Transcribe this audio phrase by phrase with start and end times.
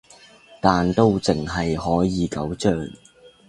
[0.59, 2.89] 但都淨係可以九張